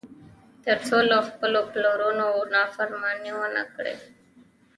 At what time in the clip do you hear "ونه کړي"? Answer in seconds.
3.39-3.95